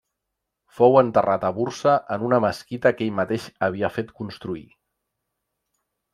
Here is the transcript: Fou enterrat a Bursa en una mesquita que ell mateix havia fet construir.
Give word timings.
Fou 0.77 0.95
enterrat 1.01 1.45
a 1.49 1.51
Bursa 1.57 1.97
en 2.15 2.23
una 2.29 2.39
mesquita 2.47 2.93
que 2.97 3.07
ell 3.09 3.13
mateix 3.19 3.47
havia 3.69 3.93
fet 3.99 4.11
construir. 4.23 4.67